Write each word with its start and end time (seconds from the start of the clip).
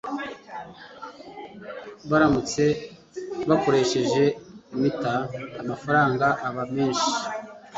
baramutse 2.09 2.63
bakoresheje 3.49 4.23
Meter 4.81 5.19
amafaranga 5.61 6.27
aba 6.47 6.63
menshi 6.73 7.09